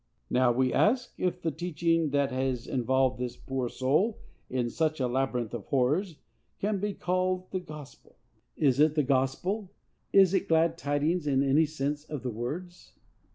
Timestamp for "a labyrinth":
4.99-5.53